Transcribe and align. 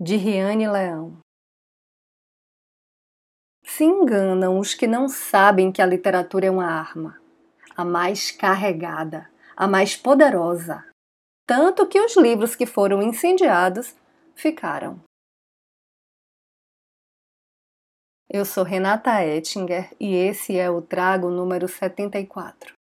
de 0.00 0.14
Riane 0.14 0.68
Leão. 0.68 1.18
Se 3.64 3.82
enganam 3.82 4.60
os 4.60 4.72
que 4.72 4.86
não 4.86 5.08
sabem 5.08 5.72
que 5.72 5.82
a 5.82 5.86
literatura 5.86 6.46
é 6.46 6.50
uma 6.50 6.66
arma, 6.66 7.20
a 7.76 7.84
mais 7.84 8.30
carregada, 8.30 9.28
a 9.56 9.66
mais 9.66 9.96
poderosa, 9.96 10.86
tanto 11.44 11.86
que 11.86 12.00
os 12.00 12.16
livros 12.16 12.54
que 12.54 12.64
foram 12.64 13.02
incendiados 13.02 13.96
ficaram. 14.36 15.02
Eu 18.30 18.44
sou 18.44 18.62
Renata 18.62 19.24
Ettinger 19.24 19.92
e 19.98 20.14
esse 20.14 20.56
é 20.56 20.70
o 20.70 20.80
Trago 20.80 21.28
número 21.28 21.66
74. 21.66 22.77